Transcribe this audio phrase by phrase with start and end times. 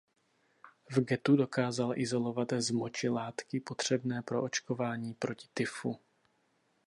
[0.91, 5.99] V ghettu dokázal izolovat z moči látky potřebné pro očkování proti tyfu.